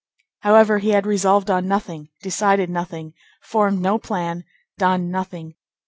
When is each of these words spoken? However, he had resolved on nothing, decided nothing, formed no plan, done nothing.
However, 0.39 0.79
he 0.79 0.93
had 0.93 1.05
resolved 1.05 1.51
on 1.51 1.67
nothing, 1.67 2.09
decided 2.23 2.71
nothing, 2.71 3.13
formed 3.43 3.81
no 3.81 3.99
plan, 3.99 4.45
done 4.79 5.11
nothing. 5.11 5.53